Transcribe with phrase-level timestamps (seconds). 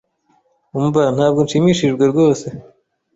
[0.79, 2.45] Umva, ntabwo nshimishijwe rwose.